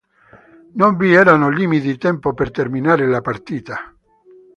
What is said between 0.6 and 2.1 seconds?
Non vi erano limiti di